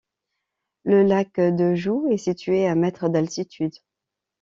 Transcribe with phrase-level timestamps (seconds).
[0.83, 3.75] Le lac de Joux est situé à mètres d'altitude.